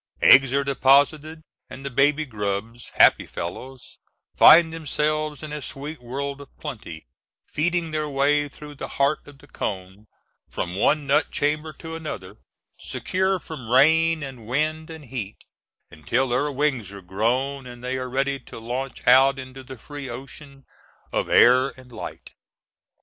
[0.23, 3.99] Eggs are deposited, and the baby grubs, happy fellows,
[4.35, 7.05] find themselves in a sweet world of plenty,
[7.45, 10.07] feeding their way through the heart of the cone
[10.49, 12.35] from one nut chamber to another,
[12.79, 15.37] secure from rain and wind and heat,
[15.91, 20.09] until their wings are grown and they are ready to launch out into the free
[20.09, 20.65] ocean
[21.11, 22.31] of air and light.